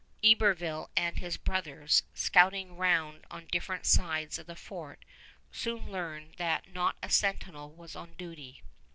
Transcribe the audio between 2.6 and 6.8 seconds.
round on different sides of the fort, soon learned that